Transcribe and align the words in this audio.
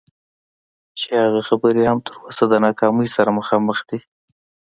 چې 0.99 1.09
هغه 1.23 1.41
خبرې 1.49 1.83
هم 1.89 1.99
تر 2.07 2.15
اوسه 2.25 2.43
د 2.49 2.53
ناکامۍ 2.65 3.07
سره 3.15 3.35
مخامخ 3.39 3.77
دي. 3.89 3.99